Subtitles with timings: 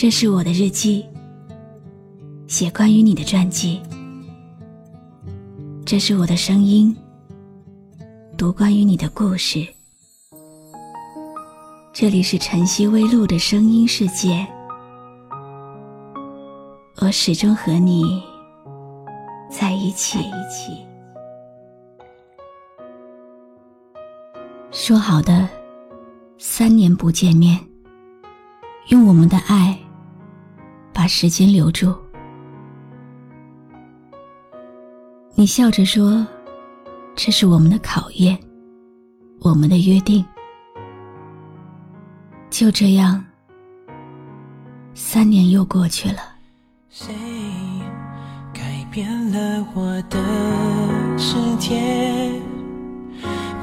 [0.00, 1.04] 这是我的日记，
[2.46, 3.82] 写关于你的传记。
[5.84, 6.96] 这是我的声音，
[8.34, 9.62] 读关于你的故事。
[11.92, 14.46] 这里是晨曦微露的声音世界，
[17.02, 18.22] 我始终和你
[19.50, 20.18] 在一起。
[24.70, 25.46] 说好的
[26.38, 27.60] 三年不见面，
[28.86, 29.78] 用我们的爱
[31.00, 31.94] 把时间留住。
[35.34, 36.26] 你笑着说
[37.16, 38.38] ：“这是我们的考验，
[39.40, 40.22] 我们的约定。”
[42.50, 43.24] 就这样，
[44.92, 46.18] 三年又过去了。
[46.90, 47.14] 谁
[48.52, 50.18] 改变了我的
[51.16, 51.80] 世界？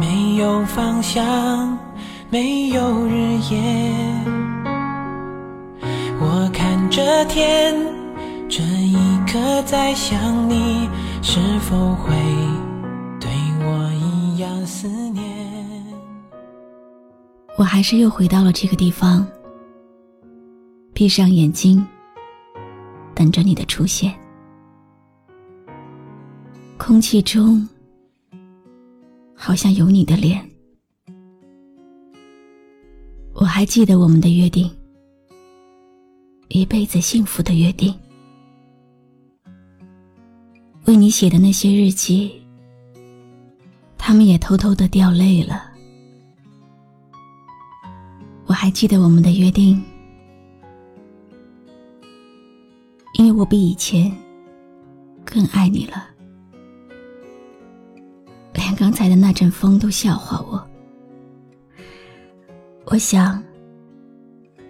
[0.00, 1.78] 没有方向，
[2.30, 4.35] 没有日夜。
[6.96, 7.74] 这天，
[8.48, 8.96] 这一
[9.30, 10.88] 刻在想你，
[11.20, 12.14] 是否会
[13.20, 13.28] 对
[13.60, 15.22] 我一样思念？
[17.58, 19.26] 我还是又回到了这个地方，
[20.94, 21.86] 闭上眼睛，
[23.14, 24.10] 等着你的出现。
[26.78, 27.68] 空气中
[29.34, 30.42] 好像有你的脸。
[33.34, 34.70] 我还记得我们的约定，
[36.48, 37.94] 一辈子幸福的约定。
[40.86, 42.30] 为你写的那些日记，
[43.98, 45.72] 他们也偷偷的掉泪了。
[48.46, 49.82] 我还记得我们的约定，
[53.14, 54.10] 因为我比以前
[55.24, 56.08] 更爱你了，
[58.54, 60.64] 连刚才的那阵风都笑话我。
[62.84, 63.42] 我想，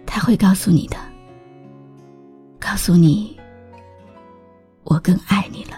[0.07, 0.97] 他会告诉你的，
[2.69, 3.33] 告诉你，
[4.83, 5.77] 我更爱你了。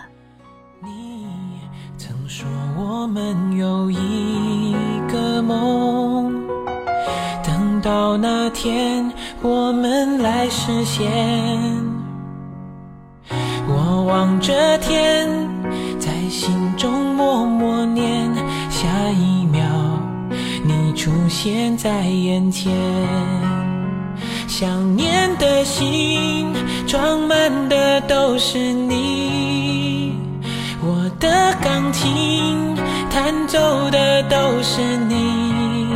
[0.82, 1.27] 你
[2.00, 4.73] 曾说我们有一
[5.08, 6.33] 个梦。
[7.44, 9.08] 等到那天，
[9.44, 11.08] 我们来实现。
[13.67, 15.30] 我望着天，
[16.00, 18.33] 在心中默默念：
[18.71, 19.61] 下一秒，
[20.66, 22.73] 你出现在眼前。
[24.59, 26.53] 想念的心
[26.86, 30.11] 装满的都是你，
[30.83, 32.75] 我的钢琴
[33.09, 33.58] 弹奏
[33.89, 35.87] 的都是你。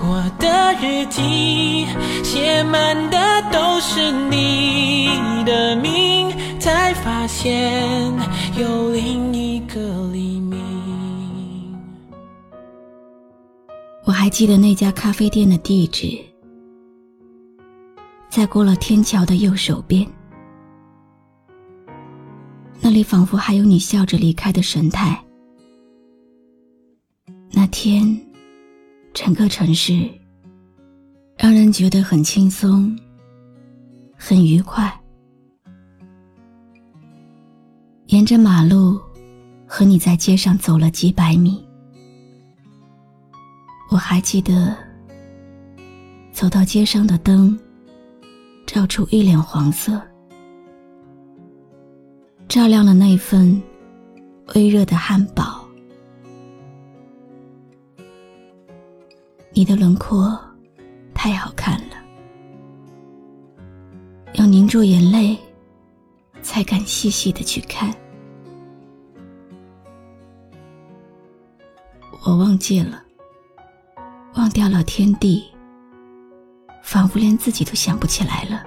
[0.00, 1.86] 我的日记
[2.24, 3.18] 写满的
[3.52, 5.10] 都是你
[5.44, 8.10] 的名，才发现
[8.58, 9.78] 有另一个
[10.10, 10.58] 黎明。
[14.06, 16.18] 我还记得那家咖啡店的地址，
[18.32, 20.10] 在过了天桥的右手边，
[22.80, 25.22] 那里仿佛还有你笑着离开的神态。
[27.50, 28.18] 那天。
[29.14, 30.08] 整个城市
[31.36, 32.98] 让人觉得很轻松，
[34.16, 34.90] 很愉快。
[38.06, 38.98] 沿着马路，
[39.66, 41.62] 和你在街上走了几百米。
[43.90, 44.74] 我还记得，
[46.32, 47.60] 走到街上的灯，
[48.72, 50.00] 照出一脸黄色，
[52.48, 53.62] 照亮了那份
[54.54, 55.62] 微热的汉堡。
[59.52, 60.40] 你的轮廓
[61.12, 61.96] 太好看了，
[64.36, 65.36] 要凝住眼泪
[66.40, 67.94] 才敢细细的去看。
[72.24, 73.04] 我忘记了，
[74.36, 75.44] 忘掉了天地，
[76.92, 78.62] 仿佛连自己都想不起来了。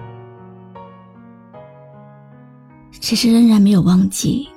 [2.99, 4.49] 只是仍然没有忘记，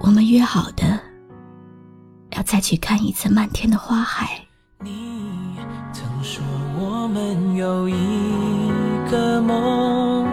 [0.00, 0.98] 我们约好的，
[2.30, 4.30] 要再去看一次漫天的花海。
[4.82, 5.58] 你
[5.92, 6.42] 曾说
[6.78, 7.94] 我们有一
[9.10, 10.26] 个梦，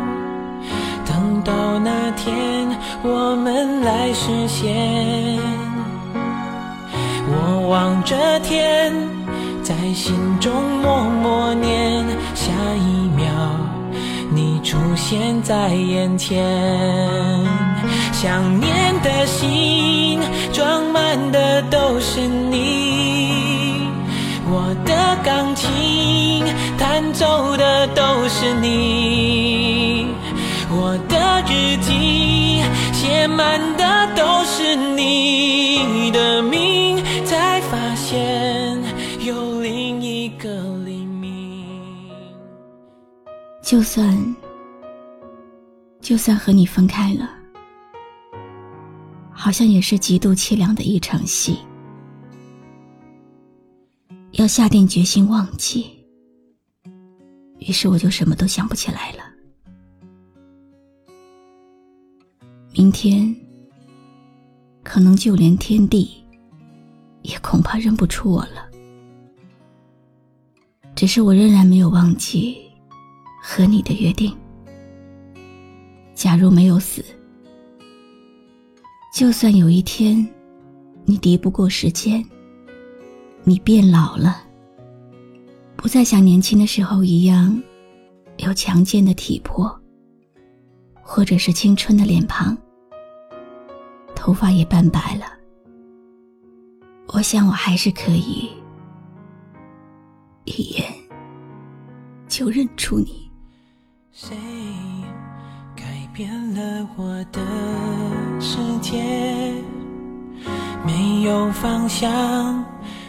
[1.05, 2.65] 等到那天
[3.03, 5.37] 我们来实现。
[7.27, 8.93] 我望着天，
[9.63, 12.05] 在心中默默念：
[12.35, 13.25] 下一秒
[14.29, 16.43] 你出现在眼前，
[18.11, 20.19] 想念的心
[20.51, 23.87] 装满的都是你。
[24.45, 26.43] 我的钢琴
[26.77, 30.07] 弹奏的都是你，
[30.69, 32.61] 我的日记
[32.91, 35.72] 写满的都是你
[43.73, 44.35] 就算，
[45.99, 47.27] 就算和你分开了，
[49.31, 51.57] 好像也是极度凄凉的一场戏。
[54.33, 55.89] 要下定决心忘记，
[57.57, 59.23] 于是我就什么都想不起来了。
[62.73, 63.35] 明天，
[64.83, 66.23] 可能就连天地，
[67.23, 68.69] 也恐怕认不出我了。
[70.93, 72.55] 只是我仍然没有忘记
[73.45, 74.33] 和你的约定。
[76.15, 77.03] 假如没有死，
[79.13, 80.25] 就算有一天
[81.03, 82.23] 你敌不过时间，
[83.43, 84.41] 你变老了，
[85.75, 87.61] 不再像年轻的时候一样
[88.37, 89.77] 有强健的体魄，
[91.01, 92.57] 或者是青春的脸庞，
[94.15, 95.25] 头发也斑白了，
[97.07, 98.49] 我想我还是可以。
[100.45, 100.85] 一眼
[102.29, 103.22] 就认出你。
[104.15, 104.37] 谁
[105.75, 105.83] 改
[106.13, 107.41] 变了我的
[108.39, 109.01] 世界？
[110.85, 112.63] 没有方向，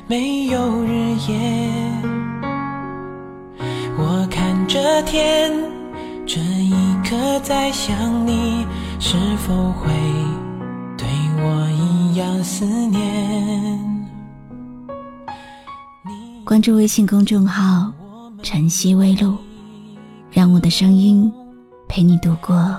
[0.07, 1.93] 没有日夜。
[3.99, 5.53] 我看着天，
[6.27, 6.73] 这一
[7.07, 8.65] 刻在想你，
[8.99, 9.91] 是否会
[10.97, 11.07] 对
[11.37, 13.79] 我一样思念？
[16.47, 17.93] 关注微信公众号
[18.43, 19.37] “晨曦微露”，
[20.35, 21.33] 让我的声音
[21.89, 22.77] 陪你度过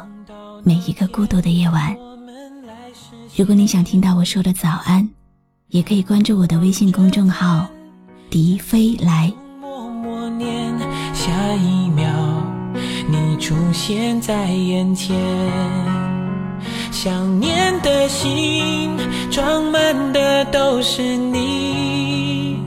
[0.61, 1.95] 每一个孤独的夜晚。
[3.33, 5.09] 如果你想听到我说的早安，
[5.69, 7.65] 也可以关注我的微信公众号
[8.29, 9.31] “笛飞来”。
[9.61, 10.77] 默默念，
[11.13, 12.05] 下一秒
[13.07, 15.15] 你出现在眼前，
[16.91, 18.97] 想念的心
[19.31, 22.59] 装满的都是你。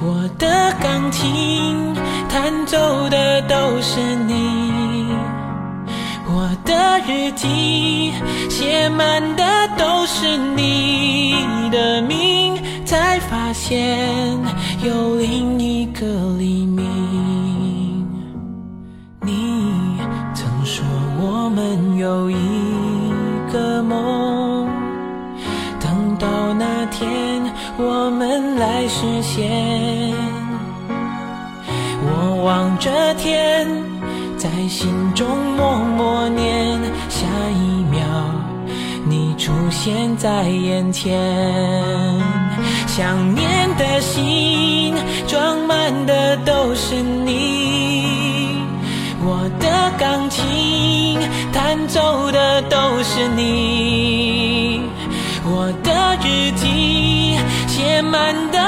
[0.00, 1.92] 我的钢琴
[2.32, 5.12] 弹奏的都是你，
[6.26, 8.12] 我的日记
[8.48, 9.44] 写满的
[9.76, 11.34] 都是你
[11.72, 14.38] 的名，才发现
[14.84, 16.06] 有另一个
[16.38, 18.06] 黎明。
[19.22, 19.98] 你
[20.32, 20.84] 曾说
[21.20, 22.36] 我们有一
[23.52, 24.68] 个梦，
[25.80, 27.42] 等到那天
[27.76, 30.39] 我们来实现。
[32.42, 33.68] 望着天，
[34.38, 38.00] 在心中默默念，下一秒
[39.06, 41.18] 你出现在眼前。
[42.86, 44.94] 想念的心
[45.26, 48.62] 装满的都是你，
[49.22, 51.18] 我的钢琴
[51.52, 54.82] 弹奏的都是你，
[55.44, 57.36] 我的日记
[57.66, 58.59] 写满的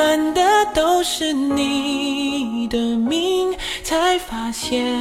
[0.00, 0.40] 满的
[0.74, 4.98] 都是你的名，才发现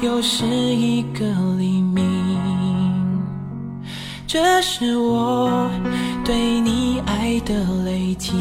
[0.00, 1.26] 又是一个
[1.58, 2.00] 黎明。
[4.24, 5.68] 这是我
[6.24, 8.32] 对你爱的累积。